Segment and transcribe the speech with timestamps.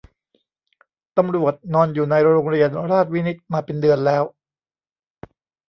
[1.17, 4.23] ตำรวจนอนอยู่ในโรงเรียนราชวินิตมาเป็นเดือนแล้ว